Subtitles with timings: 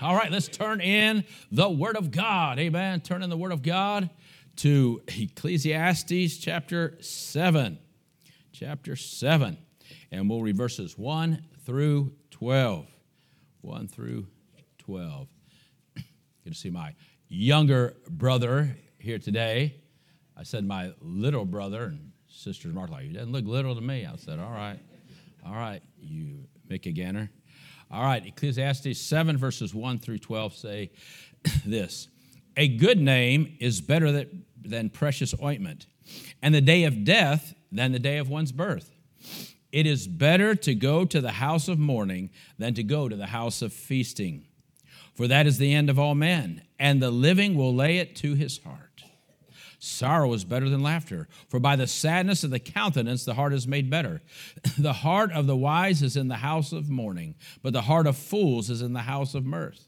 [0.00, 2.60] All right, let's turn in the Word of God.
[2.60, 3.00] Amen.
[3.00, 4.08] Turn in the Word of God
[4.56, 7.80] to Ecclesiastes chapter 7.
[8.52, 9.58] Chapter 7.
[10.12, 12.86] And we'll read verses 1 through 12.
[13.62, 14.28] 1 through
[14.78, 15.26] 12.
[16.44, 16.94] Good to see my
[17.28, 19.80] younger brother here today.
[20.36, 24.06] I said my little brother, and Sister Martha, like, he doesn't look little to me.
[24.06, 24.78] I said, all right,
[25.44, 27.30] all right, you Mickey Ganner.
[27.90, 30.90] All right, Ecclesiastes 7, verses 1 through 12 say
[31.66, 32.08] this
[32.56, 34.26] A good name is better
[34.62, 35.86] than precious ointment,
[36.42, 38.90] and the day of death than the day of one's birth.
[39.72, 43.26] It is better to go to the house of mourning than to go to the
[43.26, 44.44] house of feasting,
[45.14, 48.34] for that is the end of all men, and the living will lay it to
[48.34, 48.87] his heart.
[49.78, 53.68] Sorrow is better than laughter, for by the sadness of the countenance the heart is
[53.68, 54.22] made better.
[54.78, 58.16] the heart of the wise is in the house of mourning, but the heart of
[58.16, 59.86] fools is in the house of mirth.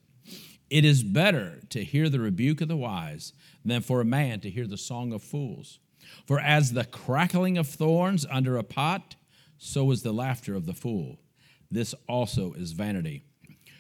[0.69, 3.33] It is better to hear the rebuke of the wise
[3.65, 5.81] than for a man to hear the song of fools.
[6.27, 9.17] For as the crackling of thorns under a pot,
[9.59, 11.19] so is the laughter of the fool.
[11.71, 13.25] This also is vanity.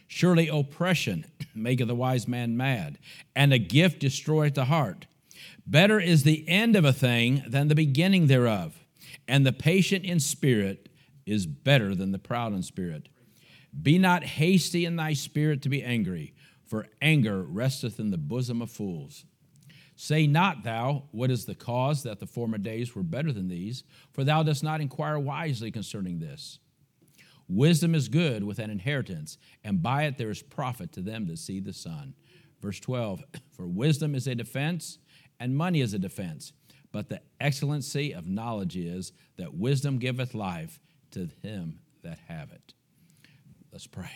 [0.08, 1.24] Surely oppression
[1.54, 2.98] maketh the wise man mad,
[3.36, 5.06] and a gift destroyeth the heart.
[5.66, 8.84] Better is the end of a thing than the beginning thereof,
[9.28, 10.88] and the patient in spirit
[11.26, 13.08] is better than the proud in spirit.
[13.80, 16.34] Be not hasty in thy spirit to be angry,
[16.66, 19.24] for anger resteth in the bosom of fools.
[19.94, 23.84] Say not thou, What is the cause that the former days were better than these?
[24.12, 26.58] For thou dost not inquire wisely concerning this.
[27.48, 31.38] Wisdom is good with an inheritance, and by it there is profit to them that
[31.38, 32.14] see the sun.
[32.62, 33.24] Verse 12
[33.56, 34.98] For wisdom is a defense
[35.40, 36.52] and money is a defense.
[36.92, 40.78] But the excellency of knowledge is that wisdom giveth life
[41.12, 42.74] to him that have it.
[43.72, 44.10] Let's pray.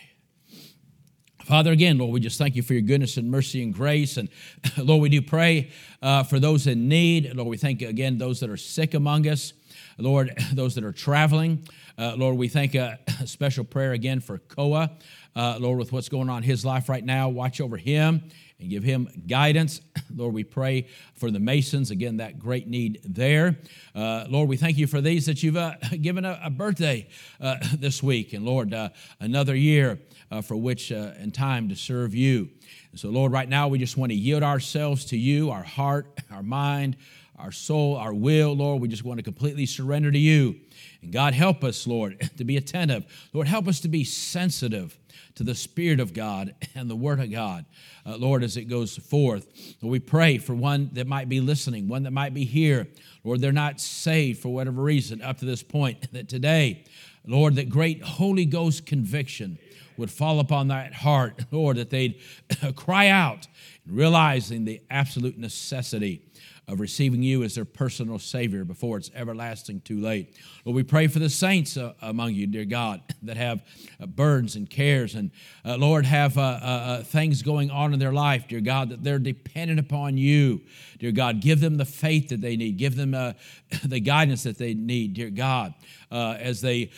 [1.45, 4.17] Father, again, Lord, we just thank you for your goodness and mercy and grace.
[4.17, 4.29] And
[4.77, 5.69] Lord, we do pray
[6.01, 7.33] uh, for those in need.
[7.35, 9.53] Lord, we thank again those that are sick among us.
[9.97, 11.67] Lord, those that are traveling.
[11.97, 14.91] Uh, Lord, we thank a, a, special prayer again for Koa.
[15.35, 18.29] Uh, Lord, with what's going on in his life right now, watch over him
[18.59, 19.81] and give him guidance.
[20.15, 23.57] Lord, we pray for the Masons, again, that great need there.
[23.93, 27.07] Uh, Lord, we thank you for these that you've uh, given a, a birthday
[27.41, 28.33] uh, this week.
[28.33, 29.99] And Lord, uh, another year
[30.31, 32.49] uh, for which and time to serve you.
[32.91, 36.17] And so, Lord, right now we just want to yield ourselves to you, our heart,
[36.31, 36.95] our mind,
[37.37, 38.81] our soul, our will, Lord.
[38.81, 40.55] We just want to completely surrender to you.
[41.01, 43.05] And God, help us, Lord, to be attentive.
[43.33, 44.97] Lord, help us to be sensitive
[45.35, 47.65] to the Spirit of God and the Word of God,
[48.05, 49.47] uh, Lord, as it goes forth.
[49.81, 52.87] Lord, we pray for one that might be listening, one that might be here.
[53.23, 56.85] Lord, they're not saved for whatever reason up to this point, that today,
[57.25, 59.57] Lord, that great Holy Ghost conviction
[59.97, 62.19] would fall upon that heart, Lord, that they'd
[62.75, 63.47] cry out,
[63.87, 66.21] realizing the absolute necessity
[66.67, 70.35] of receiving you as their personal Savior before it's everlasting too late.
[70.63, 73.61] Lord, we pray for the saints uh, among you, dear God, that have
[74.01, 75.31] uh, burdens and cares and,
[75.63, 79.03] uh, Lord, have uh, uh, uh, things going on in their life, dear God, that
[79.03, 80.61] they're dependent upon you.
[80.97, 83.11] Dear God, give them the faith that they need, give them
[83.83, 85.73] the guidance that they need, dear God,
[86.09, 86.89] as they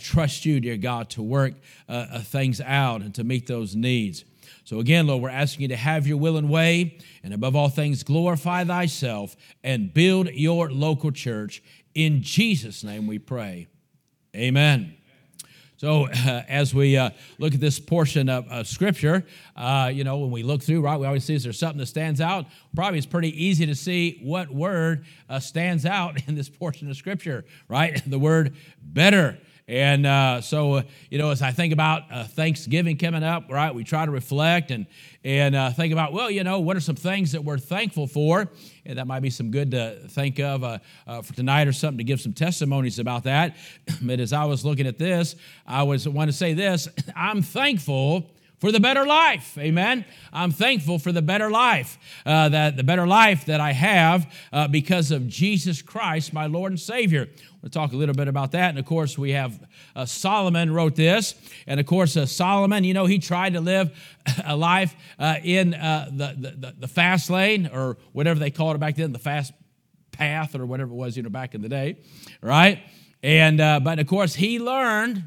[0.00, 1.54] trust you, dear God, to work
[2.22, 4.24] things out and to meet those needs.
[4.64, 7.68] So again, Lord, we're asking you to have your will and way, and above all
[7.68, 11.62] things, glorify thyself and build your local church.
[11.94, 13.68] In Jesus' name we pray.
[14.34, 14.96] Amen.
[15.76, 19.24] So, uh, as we uh, look at this portion of, of Scripture,
[19.56, 21.86] uh, you know, when we look through, right, we always see is there something that
[21.86, 22.46] stands out.
[22.74, 26.96] Probably it's pretty easy to see what word uh, stands out in this portion of
[26.96, 28.02] Scripture, right?
[28.06, 29.38] The word better.
[29.66, 33.74] And uh, so, uh, you know, as I think about uh, Thanksgiving coming up, right,
[33.74, 34.86] we try to reflect and,
[35.24, 38.50] and uh, think about, well, you know, what are some things that we're thankful for?
[38.84, 41.96] And that might be some good to think of uh, uh, for tonight or something
[41.98, 43.56] to give some testimonies about that.
[44.02, 45.34] but as I was looking at this,
[45.66, 46.86] I was want to say this
[47.16, 48.30] I'm thankful
[48.64, 49.58] for the better life.
[49.58, 50.06] Amen.
[50.32, 54.68] I'm thankful for the better life, uh, that the better life that I have uh,
[54.68, 57.28] because of Jesus Christ, my Lord and Savior.
[57.60, 58.70] We'll talk a little bit about that.
[58.70, 59.60] And of course, we have
[59.94, 61.34] uh, Solomon wrote this.
[61.66, 63.94] And of course, uh, Solomon, you know, he tried to live
[64.46, 68.78] a life uh, in uh, the, the, the, fast lane or whatever they called it
[68.78, 69.52] back then, the fast
[70.10, 71.98] path or whatever it was, you know, back in the day,
[72.40, 72.82] right?
[73.22, 75.24] And, but of course, he learned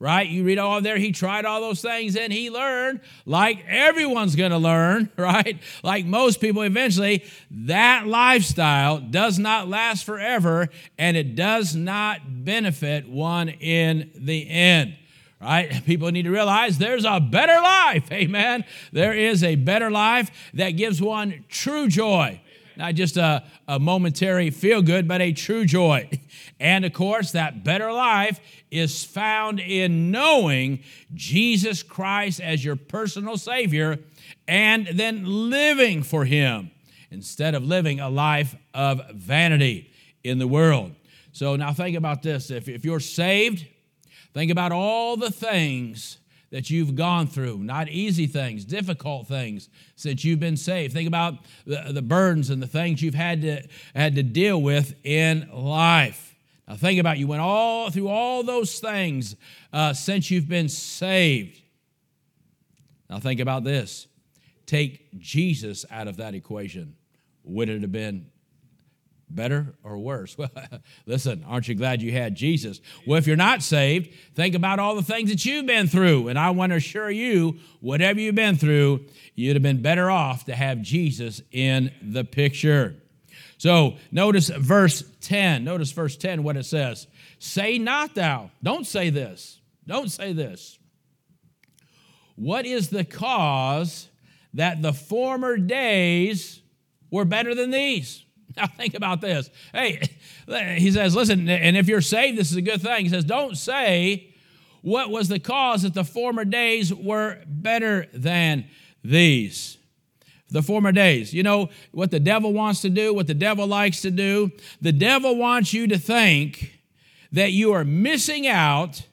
[0.00, 0.28] right?
[0.28, 4.52] You read all there, he tried all those things and he learned, like everyone's going
[4.52, 5.58] to learn, right?
[5.82, 10.68] Like most people eventually, that lifestyle does not last forever
[10.98, 14.96] and it does not benefit one in the end.
[15.40, 15.82] right?
[15.86, 18.10] People need to realize there's a better life.
[18.12, 18.64] Amen.
[18.92, 22.40] There is a better life that gives one true joy.
[22.78, 26.08] Not just a, a momentary feel good, but a true joy.
[26.60, 30.80] And of course, that better life is found in knowing
[31.14, 34.00] Jesus Christ as your personal Savior
[34.48, 36.72] and then living for Him
[37.12, 39.92] instead of living a life of vanity
[40.24, 40.96] in the world.
[41.30, 42.50] So now think about this.
[42.50, 43.64] If, if you're saved,
[44.34, 46.18] think about all the things
[46.50, 50.94] that you've gone through, not easy things, difficult things since you've been saved.
[50.94, 51.34] Think about
[51.66, 53.62] the, the burdens and the things you've had to,
[53.94, 56.34] had to deal with in life.
[56.66, 59.36] Now think about you went all through all those things
[59.72, 61.60] uh, since you've been saved.
[63.08, 64.06] Now think about this.
[64.66, 66.94] Take Jesus out of that equation.
[67.44, 68.26] Would it have been
[69.30, 70.36] better or worse?
[70.48, 70.50] Well,
[71.06, 72.80] listen, aren't you glad you had Jesus?
[73.06, 76.28] Well, if you're not saved, think about all the things that you've been through.
[76.28, 80.44] And I want to assure you, whatever you've been through, you'd have been better off
[80.46, 82.96] to have Jesus in the picture.
[83.58, 85.64] So notice verse 10.
[85.64, 87.06] Notice verse 10 what it says.
[87.38, 88.50] Say not thou.
[88.62, 89.60] Don't say this.
[89.86, 90.78] Don't say this.
[92.36, 94.08] What is the cause
[94.54, 96.62] that the former days
[97.10, 98.24] were better than these?
[98.56, 99.50] Now, think about this.
[99.72, 100.08] Hey,
[100.78, 103.04] he says, listen, and if you're saved, this is a good thing.
[103.04, 104.34] He says, don't say
[104.82, 108.66] what was the cause that the former days were better than
[109.04, 109.76] these.
[110.50, 111.34] The former days.
[111.34, 114.50] You know what the devil wants to do, what the devil likes to do?
[114.80, 116.80] The devil wants you to think
[117.32, 119.06] that you are missing out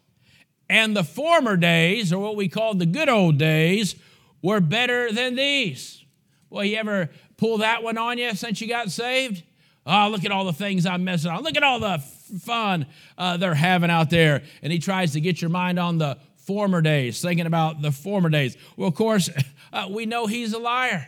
[0.69, 3.95] and the former days, or what we call the good old days,
[4.41, 6.03] were better than these.
[6.49, 9.43] Well, you ever pull that one on you since you got saved?
[9.85, 11.43] Oh, look at all the things I'm missing on.
[11.43, 11.99] Look at all the
[12.39, 12.87] fun
[13.17, 14.41] uh, they're having out there.
[14.63, 18.29] And he tries to get your mind on the former days, thinking about the former
[18.29, 18.57] days.
[18.77, 19.29] Well, of course,
[19.73, 21.07] uh, we know he's a liar.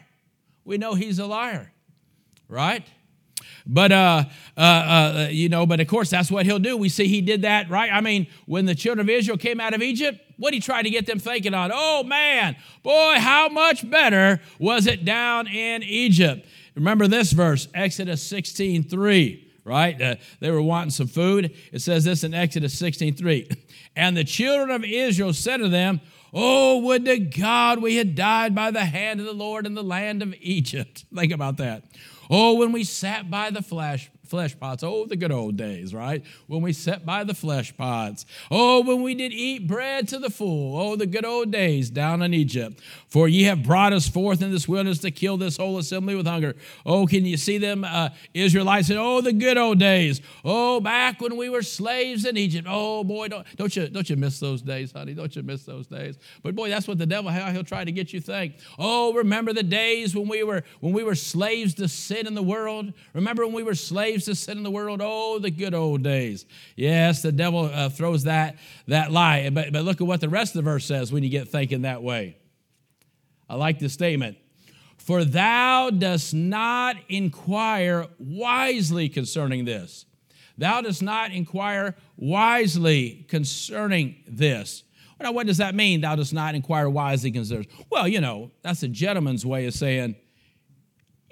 [0.63, 1.71] We know he's a liar,
[2.47, 2.83] right?
[3.65, 4.25] But, uh,
[4.56, 6.77] uh, uh, you know, but of course, that's what he'll do.
[6.77, 7.91] We see he did that, right?
[7.91, 10.89] I mean, when the children of Israel came out of Egypt, what he try to
[10.89, 11.72] get them thinking on?
[11.74, 16.48] Oh, man, boy, how much better was it down in Egypt?
[16.75, 20.01] Remember this verse, Exodus 16 3 right?
[20.01, 21.54] Uh, they were wanting some food.
[21.74, 23.50] It says this in Exodus 16 3.
[23.98, 26.01] And the children of Israel said to them,
[26.31, 29.83] Oh, would to God we had died by the hand of the Lord in the
[29.83, 31.04] land of Egypt.
[31.16, 31.83] Think about that.
[32.30, 34.83] Oh, when we sat by the flesh, flesh pots.
[34.83, 36.24] Oh, the good old days, right?
[36.47, 38.25] When we sat by the flesh pots.
[38.51, 40.79] Oh, when we did eat bread to the full.
[40.79, 42.79] Oh, the good old days down in Egypt.
[43.07, 46.27] For ye have brought us forth in this wilderness to kill this whole assembly with
[46.27, 46.56] hunger.
[46.85, 48.91] Oh, can you see them, uh, Israelites?
[48.91, 50.21] Oh, the good old days.
[50.44, 52.68] Oh, back when we were slaves in Egypt.
[52.69, 55.13] Oh, boy, don't, don't you don't you miss those days, honey?
[55.13, 56.18] Don't you miss those days?
[56.44, 58.56] But boy, that's what the devil how he'll try to get you think.
[58.77, 62.44] Oh, remember the days when we were when we were slaves to sin in the
[62.44, 62.94] world.
[63.13, 65.02] Remember when we were slaves slaves to sin in the world.
[65.04, 66.46] Oh, the good old days.
[66.75, 69.50] Yes, the devil uh, throws that, that lie.
[69.50, 71.84] But, but look at what the rest of the verse says when you get thinking
[71.84, 72.38] that way.
[73.50, 74.38] I like the statement.
[74.98, 80.06] For thou dost not inquire wisely concerning this.
[80.58, 84.84] Thou dost not inquire wisely concerning this.
[85.19, 86.02] Now, what does that mean?
[86.02, 87.68] Thou dost not inquire wisely concerning.
[87.90, 90.16] Well, you know, that's a gentleman's way of saying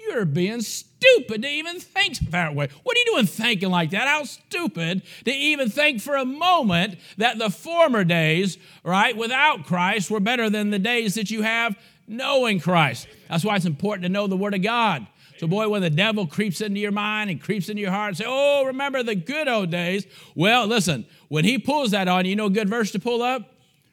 [0.06, 2.68] you're being stupid to even think that way.
[2.82, 4.08] What are you doing thinking like that?
[4.08, 10.10] How stupid to even think for a moment that the former days, right, without Christ
[10.10, 11.76] were better than the days that you have
[12.08, 13.08] knowing Christ.
[13.28, 15.06] That's why it's important to know the Word of God.
[15.38, 18.16] So, boy, when the devil creeps into your mind and creeps into your heart and
[18.16, 20.06] say, Oh, remember the good old days.
[20.34, 23.22] Well, listen, when he pulls that on you, you know a good verse to pull
[23.22, 23.52] up?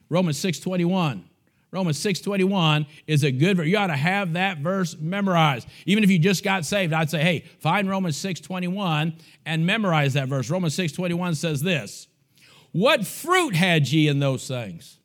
[0.09, 1.25] Romans 6 21.
[1.73, 3.67] Romans 6:21 is a good verse.
[3.67, 5.67] You ought to have that verse memorized.
[5.87, 9.13] Even if you just got saved, I'd say, hey, find Romans 6:21
[9.45, 10.51] and memorize that verse.
[10.51, 12.07] Romans 6:21 says this:
[12.73, 14.99] What fruit had ye in those things?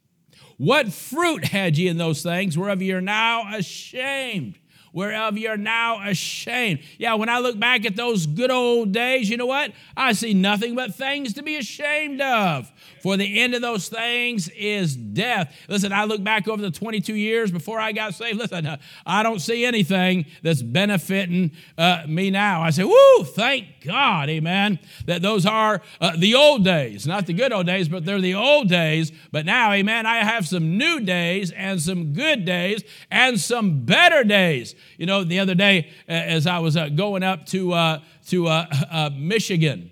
[0.59, 4.59] What fruit had ye in those things whereof ye are now ashamed?
[4.93, 6.81] Whereof you're now ashamed.
[6.99, 9.73] Yeah, when I look back at those good old days, you know what?
[9.97, 12.73] I see nothing but things to be ashamed of.
[13.03, 15.55] For the end of those things is death.
[15.69, 18.39] Listen, I look back over the 22 years before I got saved.
[18.39, 18.77] Listen, uh,
[19.07, 22.63] I don't see anything that's benefiting uh, me now.
[22.63, 27.33] I say, woo, thank God, amen, that those are uh, the old days, not the
[27.33, 29.13] good old days, but they're the old days.
[29.31, 34.25] But now, amen, I have some new days and some good days and some better
[34.25, 34.75] days.
[34.97, 39.11] You know, the other day, as I was uh, going up to, uh, to uh,
[39.15, 39.91] Michigan,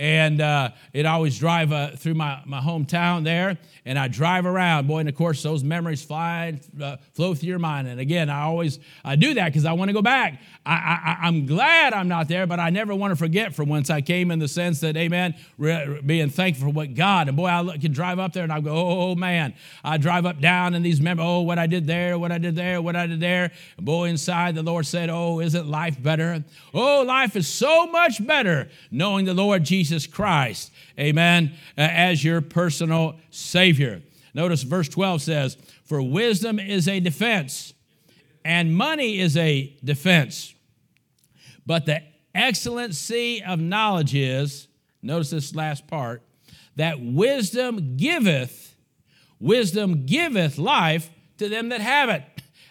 [0.00, 4.86] and uh, it always drive uh, through my, my hometown there, and I drive around.
[4.86, 7.88] Boy, and of course, those memories fly, uh, flow through your mind.
[7.88, 10.40] And again, I always I do that because I want to go back.
[10.66, 13.88] I, I, am glad I'm not there, but I never want to forget from whence
[13.88, 17.28] I came in the sense that, amen, re- being thankful for what God.
[17.28, 19.54] And boy, I look, can drive up there and I go, oh, man.
[19.82, 22.56] I drive up down and these memories, oh, what I did there, what I did
[22.56, 23.52] there, what I did there.
[23.76, 26.44] And boy, inside the Lord said, oh, isn't life better?
[26.74, 33.16] Oh, life is so much better knowing the Lord Jesus Christ, amen, as your personal
[33.30, 34.02] Savior.
[34.34, 37.74] Notice verse 12 says, For wisdom is a defense,
[38.44, 40.54] and money is a defense.
[41.66, 42.02] But the
[42.34, 44.68] excellency of knowledge is,
[45.02, 46.22] notice this last part,
[46.76, 48.76] that wisdom giveth,
[49.38, 52.22] wisdom giveth life to them that have it.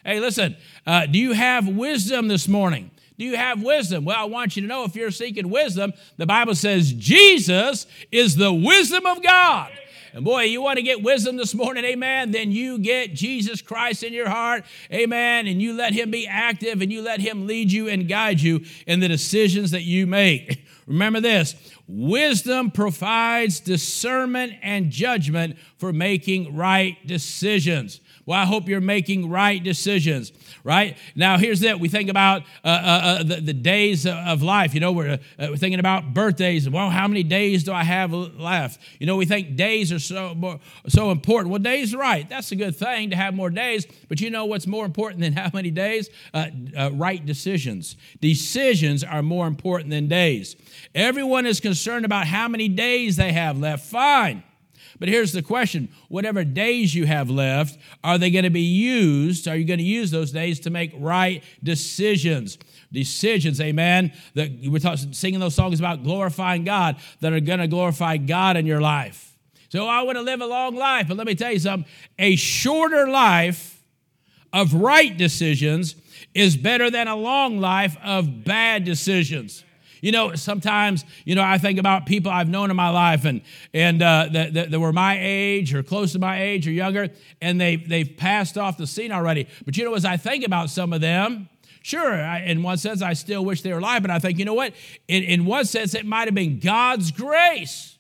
[0.06, 0.56] Hey, listen,
[0.88, 2.92] uh, do you have wisdom this morning?
[3.20, 4.06] Do you have wisdom?
[4.06, 8.38] Well, I want you to know if you're seeking wisdom, the Bible says Jesus is
[8.38, 9.70] the wisdom of God.
[10.14, 14.04] And boy, you want to get wisdom this morning, amen, then you get Jesus Christ
[14.04, 17.74] in your heart, amen, and you let him be active and you let him lead
[17.74, 20.66] you and guide you in the decisions that you make.
[20.88, 21.56] Remember this
[21.90, 28.00] wisdom provides discernment and judgment for making right decisions.
[28.26, 30.32] Well, I hope you're making right decisions,
[30.70, 31.00] right?
[31.16, 31.80] Now, here's that.
[31.80, 34.76] We think about uh, uh, uh, the, the, days of life.
[34.76, 36.70] You know, we're, uh, we're thinking about birthdays.
[36.70, 38.80] Well, how many days do I have left?
[39.00, 41.50] You know, we think days are so, more, so important.
[41.50, 42.30] Well, days right.
[42.30, 43.88] That's a good thing to have more days.
[44.10, 46.08] But you know what's more important than how many days?
[46.36, 46.52] Uh,
[46.94, 47.98] right decisions.
[48.22, 50.56] Decisions are more important than days.
[50.94, 53.88] Everyone is concerned about how many days they have left.
[53.88, 54.44] Fine.
[54.98, 59.48] But here's the question whatever days you have left, are they going to be used?
[59.48, 62.58] Are you going to use those days to make right decisions?
[62.92, 64.14] Decisions, amen.
[64.34, 64.80] That we're
[65.12, 69.38] singing those songs about glorifying God that are going to glorify God in your life.
[69.70, 72.36] So I want to live a long life, but let me tell you something a
[72.36, 73.84] shorter life
[74.52, 75.96] of right decisions
[76.34, 79.64] is better than a long life of bad decisions.
[80.02, 83.42] You know, sometimes, you know, I think about people I've known in my life and,
[83.74, 87.10] and uh, that, that, that, were my age or close to my age or younger,
[87.42, 89.48] and they, they've passed off the scene already.
[89.66, 91.50] But you know, as I think about some of them,
[91.82, 94.46] sure, I, in one sense, I still wish they were alive, but I think, you
[94.46, 94.74] know what?
[95.08, 97.98] In, in one sense, it might have been God's grace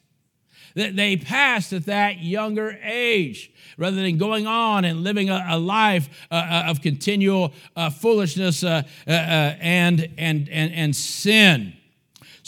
[0.75, 5.57] that they passed at that younger age rather than going on and living a, a
[5.57, 11.73] life uh, uh of continual uh, foolishness uh, uh, and, and, and, and sin.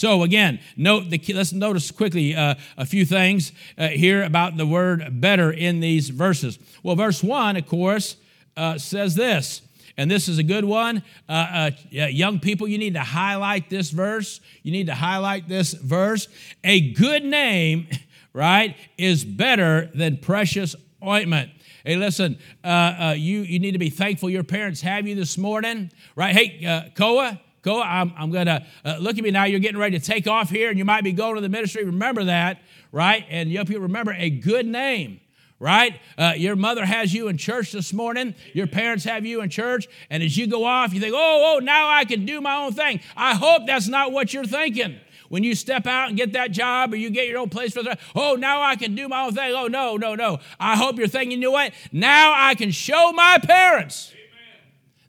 [0.01, 4.65] So again, note the let's notice quickly uh, a few things uh, here about the
[4.65, 6.58] word better in these verses.
[6.81, 8.15] Well, verse one, of course,
[8.58, 9.62] uh, says this.
[9.98, 11.03] And this is a good one.
[11.29, 14.41] Uh, uh, young people, you need to highlight this verse.
[14.63, 16.27] You need to highlight this verse.
[16.63, 17.88] A good name,
[18.34, 21.51] right, is better than precious ointment.
[21.86, 25.38] Hey, listen, uh, uh, you, you need to be thankful your parents have you this
[25.38, 26.36] morning, right?
[26.36, 29.44] Hey, uh, Koa, Go, I'm, I'm going to uh, look at me now.
[29.44, 31.84] You're getting ready to take off here and you might be going to the ministry.
[31.84, 32.60] Remember that,
[32.91, 33.25] right?
[33.30, 35.20] And you people remember a good name
[35.62, 36.00] right?
[36.18, 38.34] Uh, your mother has you in church this morning.
[38.53, 39.88] Your parents have you in church.
[40.10, 42.74] And as you go off, you think, oh, oh, now I can do my own
[42.74, 43.00] thing.
[43.15, 45.00] I hope that's not what you're thinking.
[45.30, 47.84] When you step out and get that job or you get your own place for
[47.84, 49.53] the, oh, now I can do my own thing.
[49.56, 50.39] Oh, no, no, no.
[50.60, 51.74] I hope you're thinking, you know what?
[51.91, 54.12] Now I can show my parents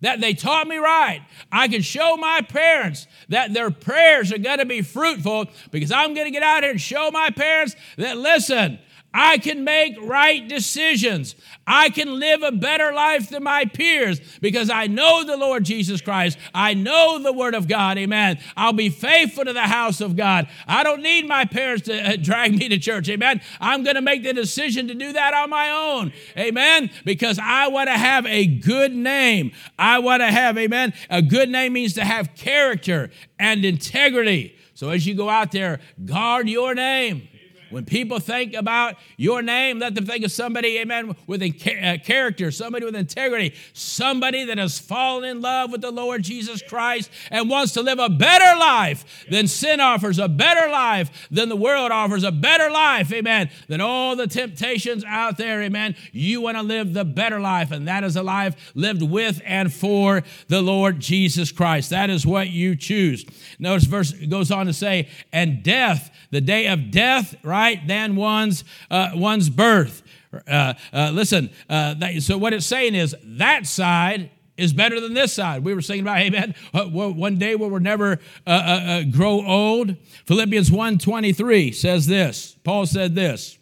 [0.02, 1.22] that they taught me right.
[1.50, 6.14] I can show my parents that their prayers are going to be fruitful because I'm
[6.14, 8.78] going to get out here and show my parents that, listen,
[9.14, 11.34] I can make right decisions.
[11.66, 16.00] I can live a better life than my peers because I know the Lord Jesus
[16.00, 16.38] Christ.
[16.54, 17.98] I know the Word of God.
[17.98, 18.38] Amen.
[18.56, 20.48] I'll be faithful to the house of God.
[20.66, 23.08] I don't need my parents to uh, drag me to church.
[23.08, 23.42] Amen.
[23.60, 26.12] I'm going to make the decision to do that on my own.
[26.36, 26.90] Amen.
[27.04, 29.52] Because I want to have a good name.
[29.78, 30.94] I want to have, amen.
[31.10, 34.56] A good name means to have character and integrity.
[34.74, 37.28] So as you go out there, guard your name.
[37.72, 42.50] When people think about your name, let them think of somebody, amen, with uh, character,
[42.50, 47.48] somebody with integrity, somebody that has fallen in love with the Lord Jesus Christ and
[47.48, 51.90] wants to live a better life than sin offers, a better life than the world
[51.90, 55.96] offers, a better life, amen, than all the temptations out there, amen.
[56.12, 59.72] You want to live the better life, and that is a life lived with and
[59.72, 61.88] for the Lord Jesus Christ.
[61.88, 63.24] That is what you choose.
[63.58, 67.86] Notice verse goes on to say, and death, the day of death, right?
[67.86, 70.02] than one's, uh, one's birth.
[70.48, 75.12] Uh, uh, listen, uh, that, so what it's saying is that side is better than
[75.12, 75.62] this side.
[75.62, 79.96] We were singing about, amen, one day we will never uh, uh grow old.
[80.26, 82.56] Philippians 1.23 says this.
[82.64, 83.58] Paul said this,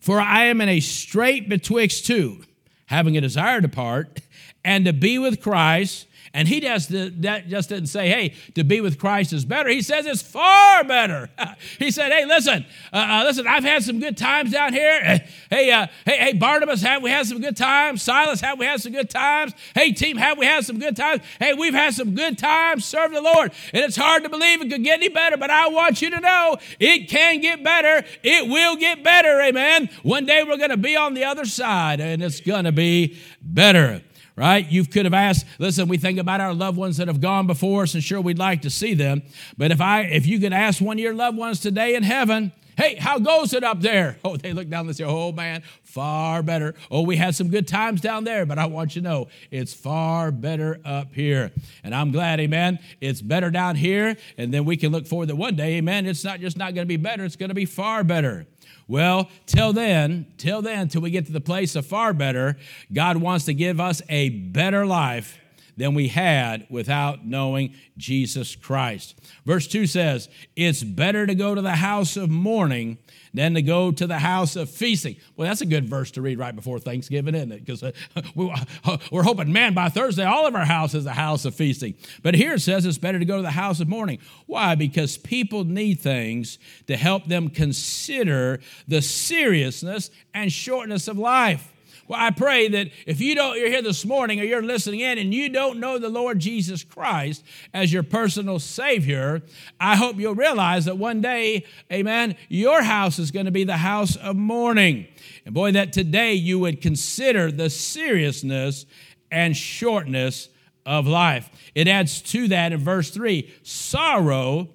[0.00, 2.44] For I am in a strait betwixt two,
[2.86, 4.20] having a desire to part,
[4.64, 8.80] and to be with Christ, and he just, that just didn't say, hey, to be
[8.80, 9.68] with Christ is better.
[9.68, 11.28] He says it's far better.
[11.78, 15.20] he said, hey, listen, uh, uh, listen, I've had some good times down here.
[15.52, 18.02] Hey, uh, hey, hey, Barnabas, have we had some good times?
[18.02, 19.52] Silas, have we had some good times?
[19.74, 21.20] Hey, team, have we had some good times?
[21.38, 23.52] Hey, we've had some good times serving the Lord.
[23.74, 26.20] And it's hard to believe it could get any better, but I want you to
[26.20, 28.06] know it can get better.
[28.22, 29.90] It will get better, amen.
[30.02, 33.18] One day we're going to be on the other side, and it's going to be
[33.42, 34.00] better
[34.36, 34.70] right?
[34.70, 37.82] You could have asked, listen, we think about our loved ones that have gone before
[37.82, 39.22] us, and sure we'd like to see them.
[39.56, 42.52] But if I if you could ask one of your loved ones today in heaven,
[42.76, 44.16] hey, how goes it up there?
[44.24, 46.74] Oh, they look down and say, oh man, far better.
[46.90, 49.74] Oh, we had some good times down there, but I want you to know it's
[49.74, 51.50] far better up here.
[51.82, 55.36] And I'm glad, amen, it's better down here, and then we can look forward that
[55.36, 57.64] one day, amen, it's not just not going to be better, it's going to be
[57.64, 58.46] far better.
[58.88, 62.56] Well, till then, till then, till we get to the place of far better,
[62.92, 65.38] God wants to give us a better life
[65.76, 69.18] than we had without knowing Jesus Christ.
[69.44, 72.98] Verse 2 says, It's better to go to the house of mourning
[73.34, 75.16] than to go to the house of feasting.
[75.36, 77.64] Well, that's a good verse to read right before Thanksgiving, isn't it?
[77.64, 77.82] Because
[78.16, 81.94] uh, we're hoping, man, by Thursday, all of our house is a house of feasting.
[82.22, 84.18] But here it says it's better to go to the house of mourning.
[84.46, 84.74] Why?
[84.74, 91.71] Because people need things to help them consider the seriousness and shortness of life.
[92.12, 95.16] Well, I pray that if you don't, you're here this morning or you're listening in
[95.16, 97.42] and you don't know the Lord Jesus Christ
[97.72, 99.40] as your personal Savior,
[99.80, 103.78] I hope you'll realize that one day, amen, your house is going to be the
[103.78, 105.06] house of mourning.
[105.46, 108.84] And boy, that today you would consider the seriousness
[109.30, 110.50] and shortness
[110.84, 111.48] of life.
[111.74, 114.68] It adds to that in verse 3 sorrow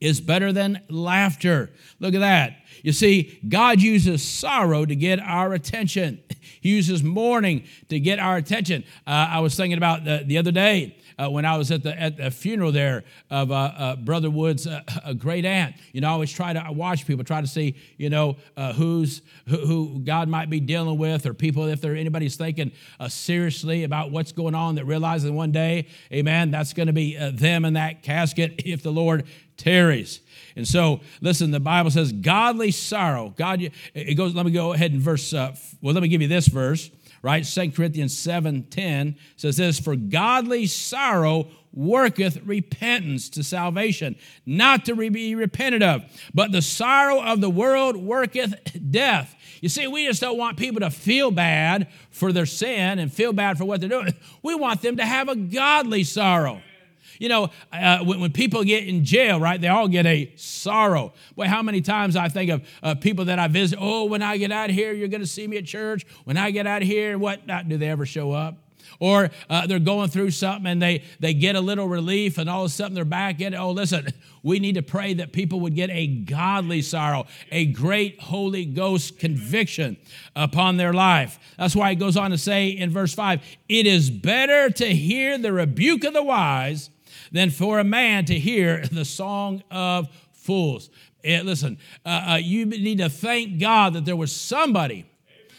[0.00, 1.72] is better than laughter.
[1.98, 2.58] Look at that.
[2.82, 6.22] You see, God uses sorrow to get our attention.
[6.60, 8.82] He uses mourning to get our attention.
[9.06, 11.98] Uh, I was thinking about the, the other day uh, when I was at the,
[12.00, 14.82] at the funeral there of uh, uh Brother Wood's uh,
[15.18, 15.76] great aunt.
[15.92, 19.22] You know, I always try to watch people, try to see, you know, uh, who's
[19.46, 22.72] who, who, God might be dealing with, or people if there anybody's thinking
[23.08, 27.64] seriously about what's going on that realizing one day, Amen, that's going to be them
[27.64, 30.20] in that casket if the Lord tarries.
[30.58, 33.32] And so, listen, the Bible says godly sorrow.
[33.36, 36.26] God, it goes, let me go ahead and verse, uh, well, let me give you
[36.26, 36.90] this verse,
[37.22, 37.44] right?
[37.44, 44.96] 2 Corinthians 7 10 says this For godly sorrow worketh repentance to salvation, not to
[44.96, 46.02] be repented of,
[46.34, 49.36] but the sorrow of the world worketh death.
[49.60, 53.32] You see, we just don't want people to feel bad for their sin and feel
[53.32, 54.12] bad for what they're doing.
[54.42, 56.62] We want them to have a godly sorrow.
[57.18, 61.12] You know, uh, when, when, people get in jail, right, they all get a sorrow.
[61.36, 64.36] Boy, how many times I think of uh, people that I visit, oh, when I
[64.36, 66.06] get out here, you're going to see me at church.
[66.24, 67.46] When I get out of here, what?
[67.46, 68.56] Not, do they ever show up?
[69.00, 72.64] Or uh, they're going through something and they, they get a little relief and all
[72.64, 73.54] of a sudden they're back in.
[73.54, 74.08] Oh, listen,
[74.42, 79.18] we need to pray that people would get a godly sorrow, a great Holy Ghost
[79.18, 79.96] conviction
[80.34, 81.38] upon their life.
[81.58, 85.38] That's why it goes on to say in verse 5 it is better to hear
[85.38, 86.90] the rebuke of the wise
[87.32, 90.90] than for a man to hear the song of fools.
[91.24, 95.04] Eh, listen, uh, uh, you need to thank God that there was somebody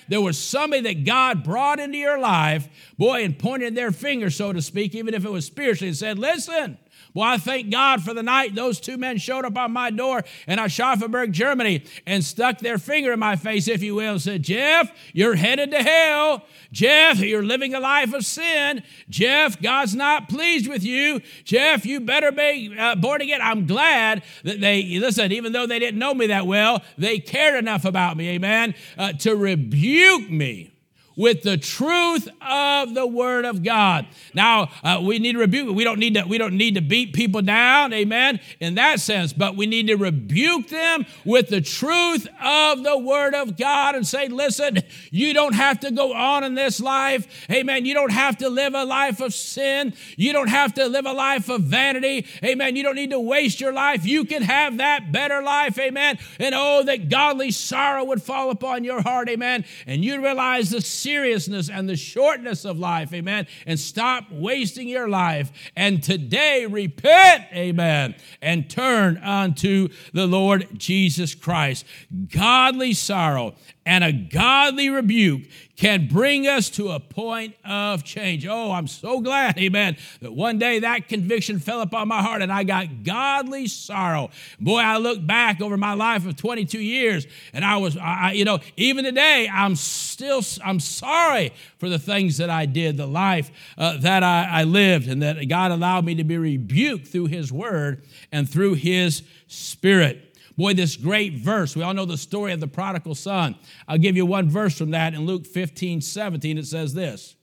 [0.09, 2.67] there was somebody that God brought into your life,
[2.99, 6.19] boy, and pointed their finger, so to speak, even if it was spiritually, and said,
[6.19, 6.77] Listen,
[7.13, 10.23] well, I thank God for the night those two men showed up on my door
[10.47, 14.43] in Aschaffenburg, Germany, and stuck their finger in my face, if you will, and said,
[14.43, 16.43] Jeff, you're headed to hell.
[16.73, 18.83] Jeff, you're living a life of sin.
[19.09, 21.21] Jeff, God's not pleased with you.
[21.45, 23.41] Jeff, you better be uh, born again.
[23.41, 27.57] I'm glad that they, listen, even though they didn't know me that well, they cared
[27.57, 30.73] enough about me, amen, uh, to rebuke me
[31.19, 34.07] with the truth of the word of God.
[34.33, 35.75] Now, uh, we need to rebuke.
[35.75, 39.33] We don't need to, we don't need to beat people down, amen, in that sense,
[39.33, 44.07] but we need to rebuke them with the truth of the word of God and
[44.07, 44.77] say, listen,
[45.11, 47.27] you don't have to go on in this life.
[47.51, 47.85] Amen.
[47.85, 49.93] You don't have to live a life of sin.
[50.15, 52.27] You don't have to live a life of vanity.
[52.45, 52.77] Amen.
[52.77, 54.05] You don't need to waste your life.
[54.05, 55.77] You can have that better life.
[55.79, 56.17] Amen.
[56.39, 59.27] And oh, that godly sorrow would fall upon your heart.
[59.27, 59.65] Amen.
[59.85, 60.79] And you realize the
[61.09, 65.51] seriousness and the shortness of life, amen, and stop wasting your life.
[65.75, 71.83] And today repent, amen, and turn unto the Lord Jesus Christ.
[72.31, 75.43] Godly sorrow and a godly rebuke
[75.75, 78.45] can bring us to a point of change.
[78.45, 82.51] Oh, I'm so glad, amen, that one day that conviction fell upon my heart and
[82.51, 84.29] I got godly sorrow.
[84.59, 88.43] Boy, I look back over my life of 22 years and I was, I, you
[88.43, 93.49] know, even today, I'm still, I'm sorry for the things that I did, the life
[93.77, 97.53] uh, that I, I lived, and that God allowed me to be rebuked through His
[97.53, 100.28] Word and through His Spirit.
[100.59, 101.73] Boy, this great verse.
[101.73, 103.55] We all know the story of the prodigal son.
[103.87, 106.57] I'll give you one verse from that in Luke 15, 17.
[106.57, 107.37] It says this.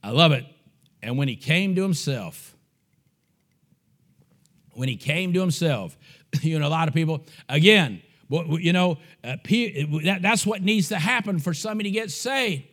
[0.00, 0.46] I love it.
[1.02, 2.56] And when he came to himself,
[4.74, 5.98] when he came to himself,
[6.40, 8.00] you know, a lot of people, again,
[8.30, 9.34] you know, uh,
[10.20, 12.62] that's what needs to happen for somebody to get saved.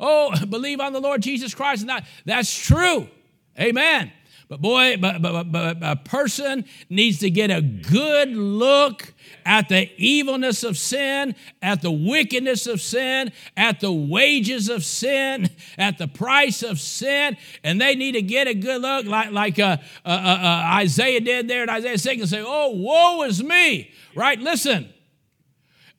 [0.00, 1.80] Oh, believe on the Lord Jesus Christ.
[1.80, 3.08] And that, that's true.
[3.58, 4.12] Amen.
[4.48, 9.12] But boy, but, but, but, a person needs to get a good look
[9.44, 15.50] at the evilness of sin, at the wickedness of sin, at the wages of sin,
[15.76, 19.58] at the price of sin, and they need to get a good look like, like
[19.58, 23.44] uh, uh, uh, uh Isaiah did there in Isaiah 6 and say, Oh, woe is
[23.44, 24.40] me, right?
[24.40, 24.88] Listen,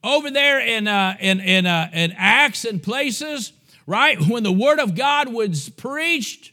[0.03, 3.53] over there in, uh, in, in, uh, in Acts and places,
[3.85, 6.51] right, when the Word of God was preached,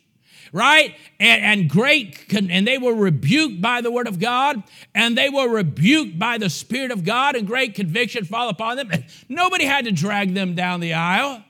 [0.53, 0.95] right?
[1.21, 4.63] And, and, great, and they were rebuked by the word of God,
[4.95, 8.91] and they were rebuked by the Spirit of God, and great conviction fall upon them.
[9.29, 11.43] Nobody had to drag them down the aisle.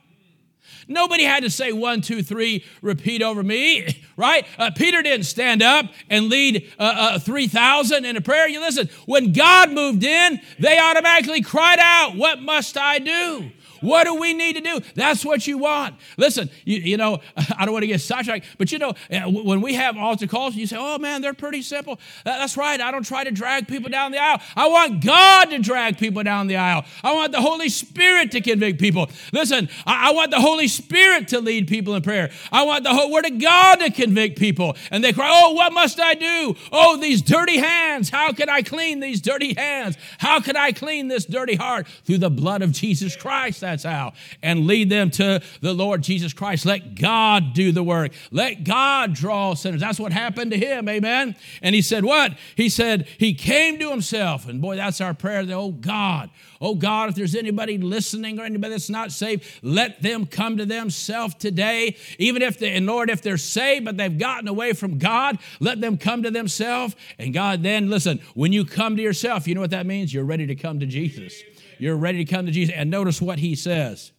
[0.89, 4.47] Nobody had to say one, two, three, repeat over me, right?
[4.59, 8.49] Uh, Peter didn't stand up and lead uh, uh, 3,000 in a prayer.
[8.49, 13.51] You listen, when God moved in, they automatically cried out, What must I do?
[13.81, 14.81] What do we need to do?
[14.95, 15.97] That's what you want.
[16.17, 17.21] Listen, you, you know,
[17.59, 20.55] I don't want to get sidetracked, but you know, eh, when we have altar calls,
[20.55, 21.99] you say, oh man, they're pretty simple.
[22.25, 22.81] That's right.
[22.81, 24.41] I don't try to drag people down the aisle.
[24.55, 26.85] I want God to drag people down the aisle.
[27.03, 29.09] I want the Holy Spirit to convict people.
[29.33, 32.31] Listen, I, I want the Holy Spirit to lead people in prayer.
[32.53, 34.77] I want the whole Word of God to convict people.
[34.91, 36.55] And they cry, oh, what must I do?
[36.73, 38.11] Oh, these dirty hands.
[38.11, 39.97] How can I clean these dirty hands?
[40.19, 41.87] How can I clean this dirty heart?
[42.05, 44.13] Through the blood of Jesus Christ how,
[44.43, 46.67] and lead them to the Lord Jesus Christ.
[46.67, 48.13] Let God do the work.
[48.31, 49.81] Let God draw sinners.
[49.81, 51.37] That's what happened to him, amen.
[51.63, 52.37] And he said, What?
[52.55, 54.49] He said, He came to himself.
[54.49, 55.45] And boy, that's our prayer.
[55.51, 60.27] Oh God, oh God, if there's anybody listening or anybody that's not saved, let them
[60.27, 61.97] come to themselves today.
[62.19, 65.81] Even if they, and Lord, if they're saved, but they've gotten away from God, let
[65.81, 66.97] them come to themselves.
[67.19, 70.13] And God, then listen, when you come to yourself, you know what that means?
[70.13, 71.43] You're ready to come to Jesus.
[71.79, 72.75] You're ready to come to Jesus.
[72.75, 74.13] And notice what he says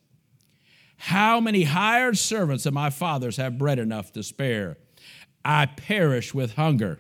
[0.98, 4.78] How many hired servants of my father's have bread enough to spare?
[5.44, 7.00] I perish with hunger.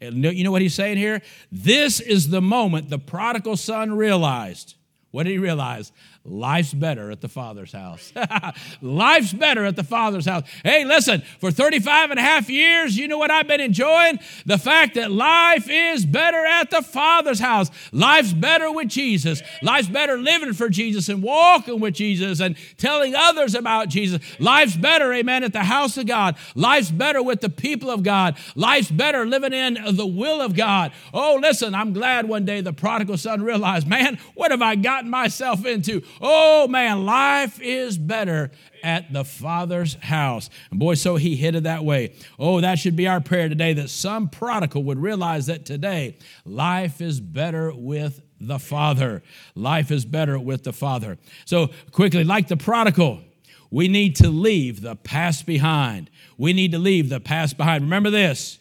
[0.00, 1.22] And you know what he's saying here?
[1.50, 4.74] This is the moment the prodigal son realized.
[5.10, 5.92] What did he realize?
[6.28, 8.12] Life's better at the Father's house.
[8.82, 10.42] Life's better at the Father's house.
[10.64, 14.18] Hey, listen, for 35 and a half years, you know what I've been enjoying?
[14.44, 17.70] The fact that life is better at the Father's house.
[17.92, 19.40] Life's better with Jesus.
[19.62, 24.20] Life's better living for Jesus and walking with Jesus and telling others about Jesus.
[24.40, 26.36] Life's better, amen, at the house of God.
[26.54, 28.36] Life's better with the people of God.
[28.56, 30.92] Life's better living in the will of God.
[31.14, 35.08] Oh, listen, I'm glad one day the prodigal son realized, man, what have I gotten
[35.08, 36.02] myself into?
[36.20, 38.50] Oh man, life is better
[38.82, 40.50] at the Father's house.
[40.70, 42.14] And boy, so he hit it that way.
[42.38, 47.00] Oh, that should be our prayer today that some prodigal would realize that today life
[47.00, 49.22] is better with the Father.
[49.54, 51.18] Life is better with the Father.
[51.44, 53.22] So, quickly, like the prodigal,
[53.70, 56.10] we need to leave the past behind.
[56.38, 57.84] We need to leave the past behind.
[57.84, 58.58] Remember this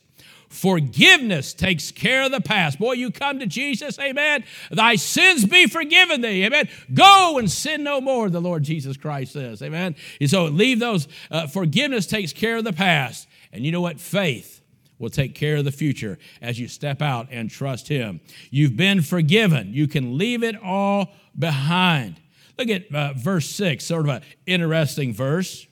[0.55, 2.79] Forgiveness takes care of the past.
[2.79, 4.45] Boy, you come to Jesus, amen.
[4.71, 6.69] Thy sins be forgiven thee, amen.
[6.93, 9.95] Go and sin no more, the Lord Jesus Christ says, amen.
[10.21, 13.27] And so leave those, uh, forgiveness takes care of the past.
[13.51, 13.99] And you know what?
[13.99, 14.61] Faith
[14.97, 18.21] will take care of the future as you step out and trust Him.
[18.49, 22.21] You've been forgiven, you can leave it all behind.
[22.57, 25.67] Look at uh, verse 6, sort of an interesting verse.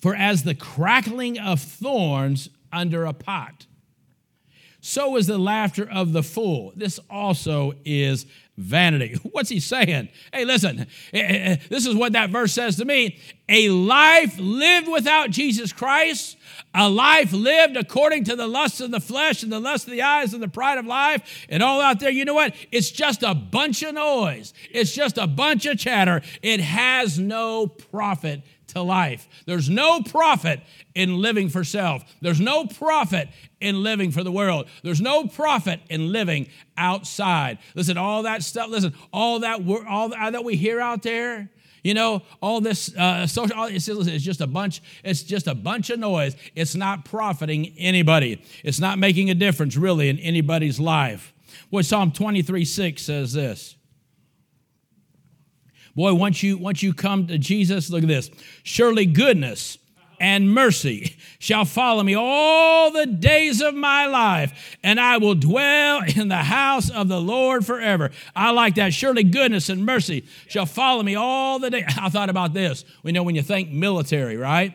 [0.00, 3.66] For as the crackling of thorns under a pot.
[4.80, 6.72] So is the laughter of the fool.
[6.76, 8.26] This also is
[8.56, 9.16] vanity.
[9.32, 10.08] What's he saying?
[10.32, 13.18] Hey, listen, eh, eh, eh, this is what that verse says to me.
[13.48, 16.36] A life lived without Jesus Christ,
[16.74, 20.02] a life lived according to the lust of the flesh and the lust of the
[20.02, 22.54] eyes and the pride of life and all out there, you know what?
[22.70, 24.52] It's just a bunch of noise.
[24.70, 26.22] It's just a bunch of chatter.
[26.42, 28.42] It has no profit
[28.78, 29.28] to life.
[29.46, 30.60] There's no profit
[30.94, 32.04] in living for self.
[32.20, 33.28] There's no profit
[33.60, 34.68] in living for the world.
[34.82, 37.58] There's no profit in living outside.
[37.74, 41.50] Listen, all that stuff, listen, all that all that we hear out there,
[41.82, 45.90] you know, all this uh, social, it's, it's just a bunch, it's just a bunch
[45.90, 46.36] of noise.
[46.54, 48.42] It's not profiting anybody.
[48.64, 51.32] It's not making a difference really in anybody's life.
[51.70, 53.77] Boy, Psalm 23, 6 says this.
[55.98, 58.30] Boy, once you once you come to Jesus, look at this.
[58.62, 59.78] Surely goodness
[60.20, 66.02] and mercy shall follow me all the days of my life, and I will dwell
[66.16, 68.12] in the house of the Lord forever.
[68.36, 68.94] I like that.
[68.94, 71.84] Surely goodness and mercy shall follow me all the day.
[71.88, 72.84] I thought about this.
[73.02, 74.74] We know when you think military, right?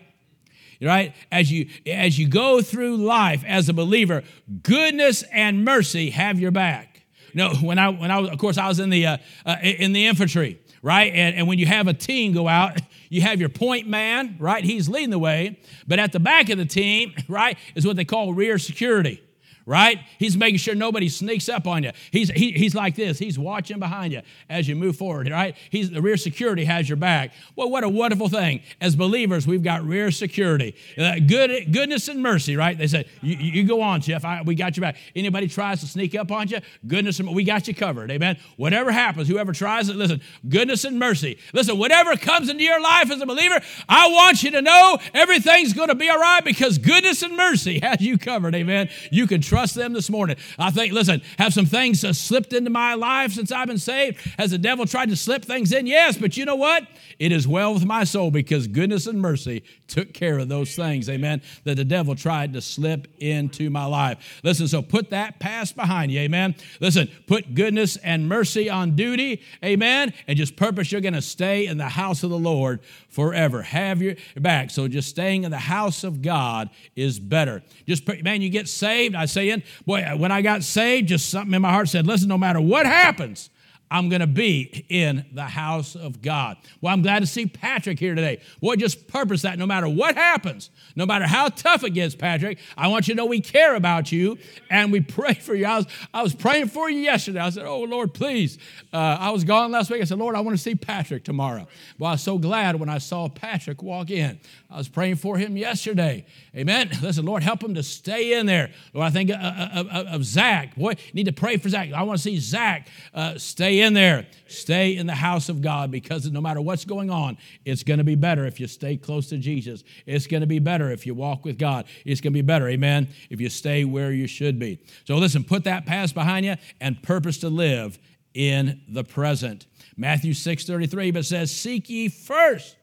[0.81, 1.15] Right?
[1.31, 4.23] As you as you go through life as a believer,
[4.61, 7.05] goodness and mercy have your back.
[7.33, 10.07] no, when I when I of course I was in the uh, uh, in the
[10.07, 11.11] infantry right?
[11.11, 14.63] And, and when you have a team go out, you have your point man, right?
[14.63, 15.59] He's leading the way.
[15.87, 19.23] But at the back of the team, right, is what they call rear security
[19.65, 19.99] right?
[20.19, 21.91] He's making sure nobody sneaks up on you.
[22.11, 23.19] He's, he, he's like this.
[23.19, 25.55] He's watching behind you as you move forward, right?
[25.69, 27.31] He's, the rear security has your back.
[27.55, 28.61] Well, what a wonderful thing.
[28.81, 30.75] As believers, we've got rear security.
[30.97, 32.77] Uh, good, goodness and mercy, right?
[32.77, 34.25] They say, you, you go on, Jeff.
[34.25, 34.97] I, we got your back.
[35.15, 38.11] Anybody tries to sneak up on you, goodness and we got you covered.
[38.11, 38.37] Amen.
[38.57, 41.37] Whatever happens, whoever tries it, listen, goodness and mercy.
[41.53, 45.73] Listen, whatever comes into your life as a believer, I want you to know everything's
[45.73, 48.55] going to be all right because goodness and mercy has you covered.
[48.55, 48.89] Amen.
[49.11, 50.35] You can trust them this morning.
[50.57, 54.19] I think, listen, have some things uh, slipped into my life since I've been saved?
[54.39, 55.85] Has the devil tried to slip things in?
[55.85, 56.87] Yes, but you know what?
[57.23, 61.07] It is well with my soul because goodness and mercy took care of those things,
[61.07, 64.41] amen, that the devil tried to slip into my life.
[64.43, 66.53] Listen, so put that past behind you, amen.
[66.81, 71.65] Listen, put goodness and mercy on duty, amen, and just purpose you're going to stay
[71.65, 73.61] in the house of the Lord forever.
[73.61, 74.69] Have your back.
[74.69, 77.63] So just staying in the house of God is better.
[77.87, 79.15] Just, man, you get saved.
[79.15, 82.37] I say, boy, when I got saved, just something in my heart said, listen, no
[82.37, 83.49] matter what happens,
[83.93, 86.57] I'm going to be in the house of God.
[86.81, 88.41] Well, I'm glad to see Patrick here today.
[88.59, 92.57] Boy, just purpose that no matter what happens, no matter how tough it gets, Patrick,
[92.75, 94.39] I want you to know we care about you
[94.71, 95.67] and we pray for you.
[95.67, 97.39] I was, I was praying for you yesterday.
[97.39, 98.57] I said, Oh, Lord, please.
[98.91, 100.01] Uh, I was gone last week.
[100.01, 101.67] I said, Lord, I want to see Patrick tomorrow.
[101.99, 104.39] Well, I was so glad when I saw Patrick walk in.
[104.73, 106.25] I was praying for him yesterday.
[106.55, 106.89] Amen.
[107.01, 108.71] Listen, Lord, help him to stay in there.
[108.91, 110.75] Lord, I think of, of, of Zach.
[110.75, 111.93] Boy, need to pray for Zach.
[111.93, 114.25] I want to see Zach uh, stay in there.
[114.47, 118.03] Stay in the house of God because no matter what's going on, it's going to
[118.03, 119.83] be better if you stay close to Jesus.
[120.07, 121.85] It's going to be better if you walk with God.
[122.03, 124.79] It's going to be better, amen, if you stay where you should be.
[125.05, 127.99] So listen, put that past behind you and purpose to live
[128.33, 129.67] in the present.
[129.95, 132.82] Matthew 6 33, but says, Seek ye first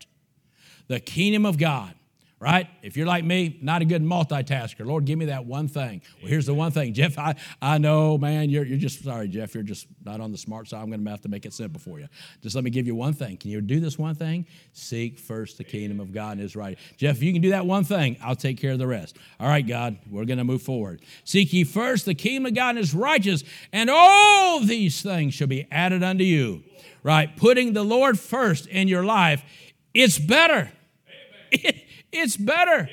[0.90, 1.94] the kingdom of God
[2.40, 2.68] right?
[2.82, 4.86] If you're like me, not a good multitasker.
[4.86, 6.00] Lord, give me that one thing.
[6.20, 6.94] Well, here's the one thing.
[7.00, 10.38] Jeff, I, I know, man, you're, you're just, sorry, Jeff, you're just not on the
[10.38, 10.80] smart side.
[10.80, 12.08] I'm going to have to make it simple for you.
[12.42, 13.36] Just let me give you one thing.
[13.36, 14.46] Can you do this one thing?
[14.72, 16.78] Seek first the kingdom of God and his right.
[16.96, 19.18] Jeff, if you can do that one thing, I'll take care of the rest.
[19.38, 21.02] All right, God, we're going to move forward.
[21.24, 25.46] Seek ye first the kingdom of God and his righteous, and all these things shall
[25.46, 26.64] be added unto you.
[27.02, 27.34] Right?
[27.36, 29.42] Putting the Lord first in your life,
[29.92, 30.70] it's better.
[31.50, 31.76] It,
[32.12, 32.88] It's better.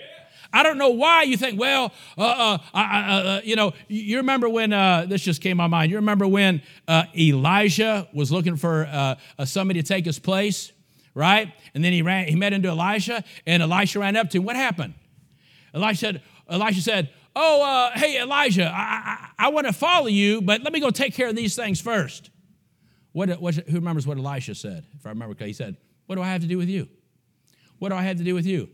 [0.54, 4.48] I don't know why you think, well, uh, uh, uh, uh, you know, you remember
[4.48, 8.56] when, uh, this just came to my mind, you remember when uh, Elijah was looking
[8.56, 10.72] for somebody to take his place,
[11.14, 11.54] right?
[11.74, 14.46] And then he ran, he met into Elisha, and Elisha ran up to him.
[14.46, 14.94] What happened?
[15.74, 20.62] Elisha said, Elisha said, oh, hey, Elijah, I, I, I want to follow you, but
[20.62, 22.30] let me go take care of these things first.
[23.12, 24.86] What, what, who remembers what Elisha said?
[24.96, 26.88] If I remember, he said, what do I have to do with you?
[27.80, 28.70] What do I have to do with you?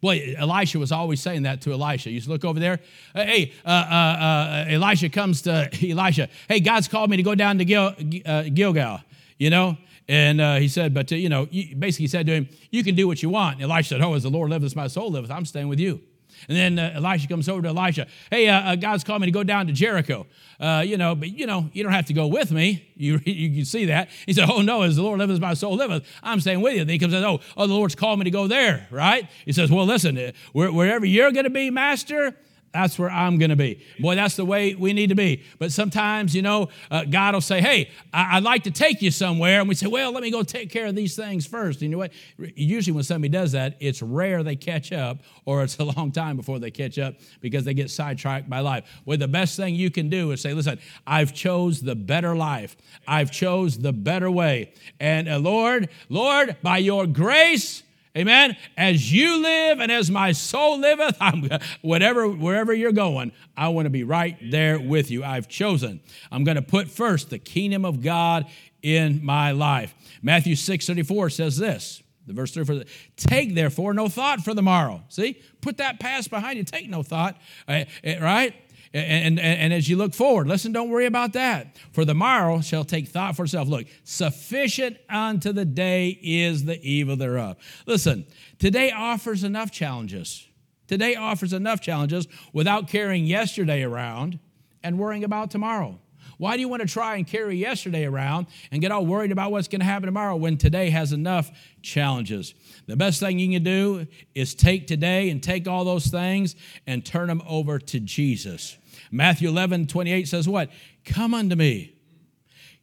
[0.00, 2.10] Boy, Elisha was always saying that to Elisha.
[2.10, 2.80] You look over there.
[3.14, 6.28] Hey, uh, uh, uh, Elisha comes to Elisha.
[6.48, 7.94] Hey, God's called me to go down to Gil,
[8.26, 9.00] uh, Gilgal,
[9.38, 9.78] you know?
[10.06, 12.94] And uh, he said, but, uh, you know, basically he said to him, you can
[12.94, 13.62] do what you want.
[13.62, 16.02] And Elisha said, oh, as the Lord liveth, my soul liveth, I'm staying with you.
[16.48, 18.06] And then uh, Elisha comes over to Elisha.
[18.30, 20.26] Hey, uh, uh, God's called me to go down to Jericho.
[20.60, 22.88] Uh, you know, but you know, you don't have to go with me.
[22.96, 24.08] You, you can see that.
[24.24, 26.84] He said, Oh no, as the Lord liveth, my soul liveth, I'm staying with you.
[26.84, 29.28] Then he comes and says, Oh, oh, the Lord's called me to go there, right?
[29.44, 32.36] He says, Well, listen, uh, wherever you're going to be, Master,
[32.74, 33.80] that's where I'm going to be.
[34.00, 35.44] Boy, that's the way we need to be.
[35.60, 39.12] But sometimes, you know, uh, God will say, hey, I- would like to take you
[39.12, 39.60] somewhere.
[39.60, 41.80] And we say, well, let me go take care of these things first.
[41.80, 42.12] And you know what?
[42.56, 46.36] Usually when somebody does that, it's rare they catch up or it's a long time
[46.36, 48.84] before they catch up because they get sidetracked by life.
[49.04, 52.76] Well, the best thing you can do is say, listen, I've chose the better life.
[53.06, 54.72] I've chose the better way.
[54.98, 57.83] And uh, Lord, Lord, by your grace,
[58.16, 58.56] Amen.
[58.76, 61.48] As you live and as my soul liveth, I'm
[61.82, 65.24] whatever wherever you're going, I want to be right there with you.
[65.24, 66.00] I've chosen.
[66.30, 68.46] I'm going to put first the kingdom of God
[68.82, 69.94] in my life.
[70.22, 72.02] Matthew 6 34 says this.
[72.26, 72.84] The verse 34
[73.16, 75.02] Take therefore no thought for the morrow.
[75.08, 75.42] See?
[75.60, 76.64] Put that past behind you.
[76.64, 77.36] Take no thought.
[77.66, 77.84] Uh,
[78.20, 78.54] right?
[78.94, 81.76] And, and, and, as you look forward, listen, don't worry about that.
[81.90, 83.66] For the morrow shall take thought for itself.
[83.66, 87.56] Look, sufficient unto the day is the evil thereof.
[87.86, 88.24] Listen,
[88.60, 90.46] today offers enough challenges.
[90.86, 94.38] Today offers enough challenges without carrying yesterday around
[94.84, 95.98] and worrying about tomorrow.
[96.38, 99.52] Why do you want to try and carry yesterday around and get all worried about
[99.52, 101.50] what's going to happen tomorrow when today has enough
[101.82, 102.54] challenges?
[102.86, 107.04] The best thing you can do is take today and take all those things and
[107.04, 108.76] turn them over to Jesus.
[109.10, 110.70] Matthew 11, 28 says what?
[111.04, 111.94] Come unto me.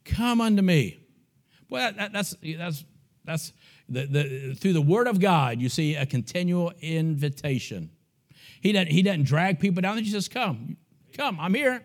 [0.04, 1.00] Come unto me.
[1.68, 2.84] Well, that, that's, that's,
[3.24, 3.52] that's
[3.88, 7.90] the, the, through the word of God, you see a continual invitation.
[8.60, 9.96] He doesn't, he doesn't drag people down.
[9.98, 10.76] He just says, come,
[11.16, 11.84] come, I'm here.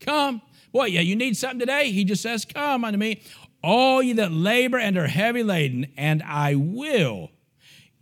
[0.00, 0.42] Come.
[0.72, 1.90] Boy, yeah, you need something today?
[1.90, 3.22] He just says, come unto me,
[3.62, 7.30] all you that labor and are heavy laden, and I will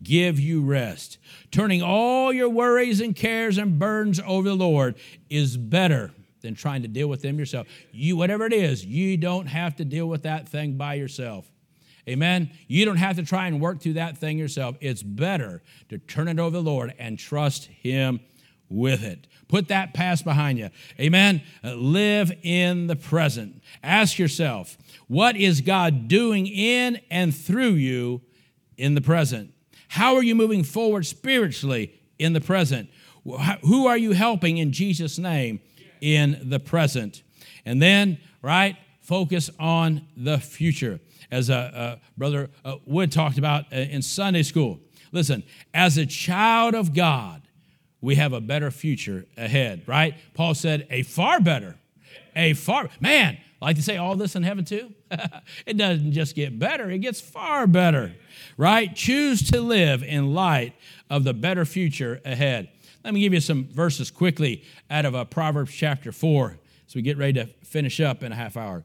[0.03, 1.19] give you rest.
[1.51, 4.97] Turning all your worries and cares and burdens over the Lord
[5.31, 7.67] is better than trying to deal with them yourself.
[7.93, 11.51] You whatever it is, you don't have to deal with that thing by yourself.
[12.09, 12.51] Amen.
[12.69, 14.77] You don't have to try and work through that thing yourself.
[14.81, 18.21] It's better to turn it over to the Lord and trust him
[18.69, 19.27] with it.
[19.49, 20.71] Put that past behind you.
[20.99, 21.43] Amen.
[21.63, 23.63] Uh, live in the present.
[23.83, 24.77] Ask yourself,
[25.07, 28.23] what is God doing in and through you
[28.77, 29.53] in the present?
[29.89, 32.91] How are you moving forward spiritually in the present?
[33.63, 35.61] Who are you helping in Jesus' name
[36.01, 37.23] in the present?
[37.65, 41.01] And then, right, focus on the future.
[41.31, 44.81] As uh, uh, Brother uh, Wood talked about in Sunday school.
[45.13, 47.46] Listen, as a child of God,
[48.01, 50.15] we have a better future ahead, right?
[50.35, 51.77] Paul said, a far better,
[52.35, 54.93] a far, man, like to say all this in heaven too.
[55.67, 58.15] it doesn't just get better, it gets far better
[58.57, 58.95] right?
[58.95, 60.75] Choose to live in light
[61.11, 62.69] of the better future ahead.
[63.05, 67.03] Let me give you some verses quickly out of uh, Proverbs chapter 4 as we
[67.03, 68.85] get ready to finish up in a half hour.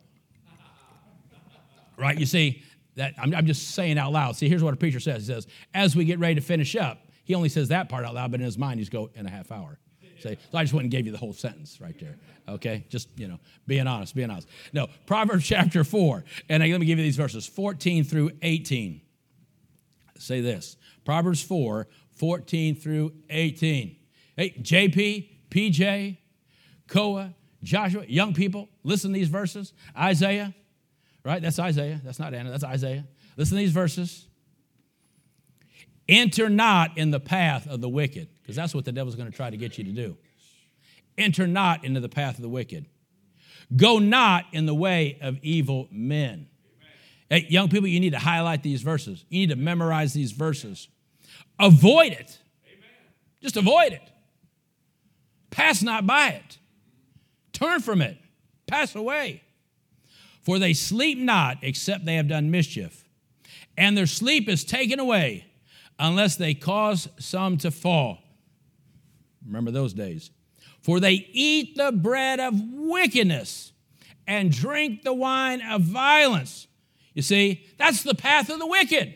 [1.98, 2.20] Right?
[2.20, 2.64] You see,
[2.96, 4.36] that I'm, I'm just saying out loud.
[4.36, 5.28] See, here's what a preacher says.
[5.28, 8.14] He says, as we get ready to finish up, he only says that part out
[8.14, 9.80] loud, but in his mind, he's go in a half hour.
[10.20, 12.18] Say, so I just went and gave you the whole sentence right there.
[12.48, 12.86] Okay?
[12.90, 14.50] Just, you know, being honest, being honest.
[14.74, 19.02] No, Proverbs chapter 4, and let me give you these verses 14 through 18
[20.22, 23.96] say this Proverbs 4 14 through 18.
[24.36, 26.18] Hey, JP, PJ,
[26.88, 29.74] Koa, Joshua, young people, listen to these verses.
[29.98, 30.54] Isaiah,
[31.24, 31.42] right?
[31.42, 32.00] That's Isaiah.
[32.04, 33.08] That's not Anna, that's Isaiah.
[33.38, 34.28] Listen to these verses.
[36.12, 39.36] Enter not in the path of the wicked, because that's what the devil's going to
[39.36, 40.18] try to get you to do.
[41.18, 42.86] Enter not into the path of the wicked.
[43.74, 46.48] Go not in the way of evil men.
[47.30, 49.24] Hey, young people, you need to highlight these verses.
[49.30, 50.90] You need to memorize these verses.
[51.58, 52.38] Avoid it.
[53.42, 54.12] Just avoid it.
[55.50, 56.58] Pass not by it.
[57.54, 58.18] Turn from it.
[58.68, 59.44] Pass away.
[60.42, 63.06] For they sleep not except they have done mischief,
[63.78, 65.46] and their sleep is taken away
[66.02, 68.18] unless they cause some to fall.
[69.46, 70.32] Remember those days.
[70.82, 73.72] For they eat the bread of wickedness
[74.28, 76.68] and drink the wine of violence.
[77.14, 79.14] You see, that's the path of the wicked.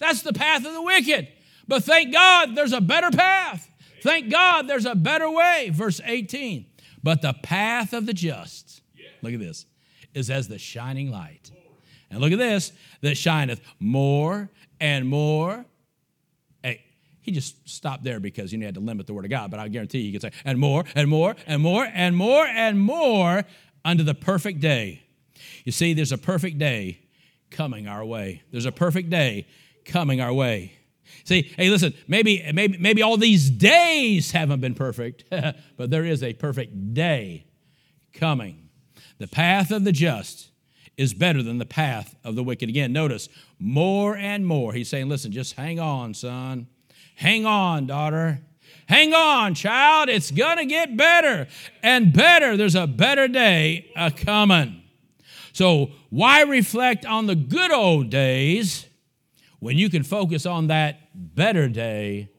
[0.00, 1.28] That's the path of the wicked.
[1.68, 3.70] But thank God there's a better path.
[4.02, 5.70] Thank God there's a better way.
[5.72, 6.66] Verse 18.
[7.02, 8.82] But the path of the just,
[9.22, 9.66] look at this,
[10.14, 11.52] is as the shining light.
[12.10, 14.50] And look at this, that shineth more
[14.80, 15.64] and more.
[17.28, 19.68] He just stopped there because you had to limit the word of God, but I
[19.68, 23.44] guarantee you, you could say, and more and more and more and more and more
[23.84, 25.02] unto the perfect day.
[25.66, 27.00] You see, there's a perfect day
[27.50, 28.44] coming our way.
[28.50, 29.46] There's a perfect day
[29.84, 30.72] coming our way.
[31.24, 35.24] See, hey, listen, maybe, maybe, maybe all these days haven't been perfect,
[35.76, 37.44] but there is a perfect day
[38.14, 38.70] coming.
[39.18, 40.48] The path of the just
[40.96, 42.70] is better than the path of the wicked.
[42.70, 44.72] Again, notice more and more.
[44.72, 46.68] He's saying, listen, just hang on, son.
[47.18, 48.38] Hang on, daughter.
[48.86, 50.08] Hang on, child.
[50.08, 51.48] It's going to get better
[51.82, 52.56] and better.
[52.56, 54.84] There's a better day a coming.
[55.52, 58.86] So, why reflect on the good old days
[59.58, 62.30] when you can focus on that better day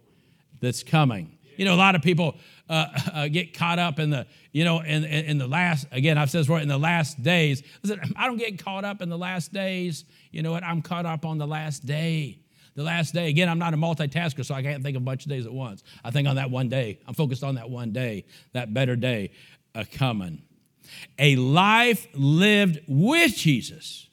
[0.61, 1.37] that's coming?
[1.57, 2.37] You know, a lot of people
[2.69, 6.17] uh, uh, get caught up in the, you know, in, in, in, the last, again,
[6.17, 7.63] I've said this before, in the last days.
[7.83, 10.05] Listen, I don't get caught up in the last days.
[10.31, 10.63] You know what?
[10.63, 12.39] I'm caught up on the last day.
[12.75, 13.29] The last day.
[13.29, 15.53] Again, I'm not a multitasker, so I can't think of a bunch of days at
[15.53, 15.83] once.
[16.03, 16.99] I think on that one day.
[17.07, 19.31] I'm focused on that one day, that better day
[19.75, 20.41] a coming.
[21.17, 24.07] A life lived with Jesus,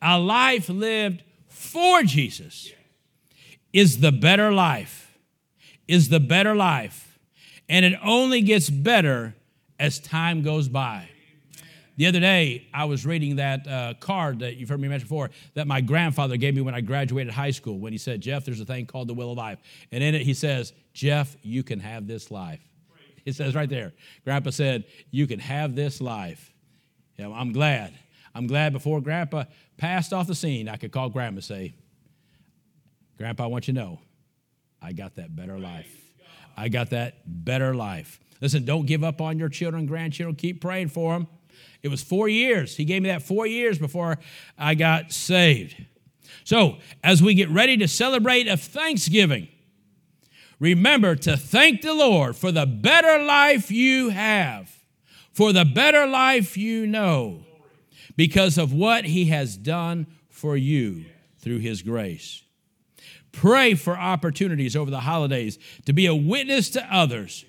[0.00, 2.72] a life lived for Jesus
[3.72, 5.18] is the better life,
[5.86, 7.18] is the better life.
[7.68, 9.34] And it only gets better
[9.78, 11.08] as time goes by.
[11.98, 15.30] The other day, I was reading that uh, card that you've heard me mention before
[15.54, 18.60] that my grandfather gave me when I graduated high school when he said, Jeff, there's
[18.60, 19.58] a thing called the will of life.
[19.90, 22.60] And in it, he says, Jeff, you can have this life.
[23.24, 26.54] It says right there, Grandpa said, You can have this life.
[27.16, 27.94] Yeah, I'm glad.
[28.32, 29.46] I'm glad before Grandpa
[29.76, 31.74] passed off the scene, I could call Grandma and say,
[33.16, 34.00] Grandpa, I want you to know,
[34.80, 35.92] I got that better life.
[36.56, 38.20] I got that better life.
[38.40, 40.36] Listen, don't give up on your children, grandchildren.
[40.36, 41.26] Keep praying for them.
[41.88, 42.76] It was four years.
[42.76, 44.18] He gave me that four years before
[44.58, 45.74] I got saved.
[46.44, 49.48] So, as we get ready to celebrate a Thanksgiving,
[50.60, 54.70] remember to thank the Lord for the better life you have,
[55.32, 57.46] for the better life you know,
[58.16, 61.06] because of what He has done for you
[61.38, 62.42] through His grace.
[63.32, 67.46] Pray for opportunities over the holidays to be a witness to others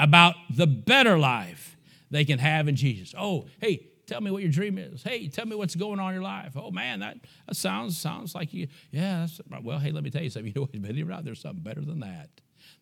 [0.00, 1.67] about the better life
[2.10, 3.14] they can have in Jesus.
[3.16, 5.02] Oh, hey, tell me what your dream is.
[5.02, 6.56] Hey, tell me what's going on in your life.
[6.56, 8.68] Oh man, that, that sounds sounds like you.
[8.90, 9.26] Yeah,
[9.62, 10.48] well, hey, let me tell you something.
[10.54, 10.74] You know what?
[10.74, 12.30] It or not, there's something better than that.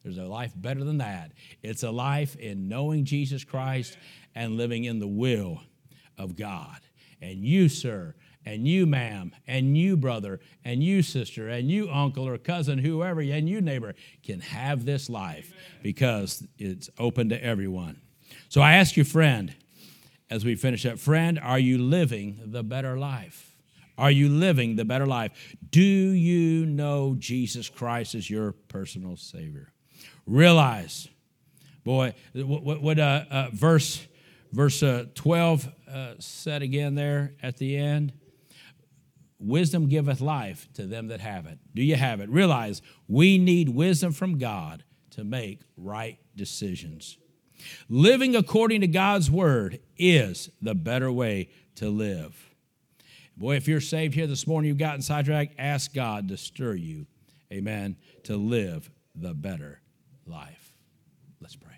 [0.02, 1.32] There's a life better than that.
[1.62, 3.98] It's a life in knowing Jesus Christ
[4.34, 5.62] and living in the will
[6.16, 6.78] of God.
[7.20, 8.14] And you, sir,
[8.44, 13.20] and you, ma'am, and you, brother, and you, sister, and you, uncle or cousin, whoever,
[13.20, 15.52] and you, neighbor, can have this life
[15.82, 18.00] because it's open to everyone.
[18.56, 19.54] So I ask you, friend,
[20.30, 23.54] as we finish up, friend, are you living the better life?
[23.98, 25.54] Are you living the better life?
[25.68, 29.74] Do you know Jesus Christ as your personal Savior?
[30.24, 31.06] Realize,
[31.84, 34.06] boy, what, what uh, uh, verse
[34.52, 38.14] verse uh, 12 uh, said again there at the end?
[39.38, 41.58] Wisdom giveth life to them that have it.
[41.74, 42.30] Do you have it?
[42.30, 47.18] Realize we need wisdom from God to make right decisions.
[47.88, 52.50] Living according to God's word is the better way to live.
[53.36, 57.06] Boy, if you're saved here this morning, you've gotten sidetracked, ask God to stir you,
[57.52, 59.80] amen, to live the better
[60.26, 60.76] life.
[61.40, 61.75] Let's pray.